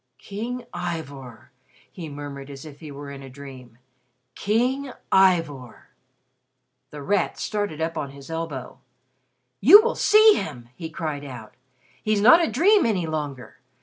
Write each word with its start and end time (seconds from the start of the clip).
"King 0.17 0.65
Ivor!" 0.73 1.51
he 1.91 2.09
murmured 2.09 2.49
as 2.49 2.65
if 2.65 2.79
he 2.79 2.89
were 2.89 3.11
in 3.11 3.21
a 3.21 3.29
dream. 3.29 3.77
"King 4.33 4.91
Ivor!" 5.11 5.89
The 6.89 7.03
Rat 7.03 7.37
started 7.37 7.79
up 7.79 7.99
on 7.99 8.09
his 8.09 8.31
elbow. 8.31 8.79
"You 9.59 9.79
will 9.83 9.93
see 9.93 10.33
him," 10.33 10.69
he 10.73 10.89
cried 10.89 11.23
out. 11.23 11.53
"He's 12.01 12.19
not 12.19 12.43
a 12.43 12.49
dream 12.49 12.83
any 12.87 13.05
longer. 13.05 13.59